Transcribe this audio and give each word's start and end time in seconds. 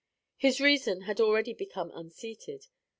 His 0.35 0.59
reason 0.59 1.01
had 1.01 1.21
already 1.21 1.53
become 1.53 1.91
unseated. 1.93 2.65